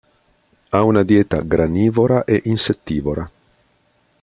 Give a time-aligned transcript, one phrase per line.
[0.71, 3.31] Ha una dieta granivora e insettivora.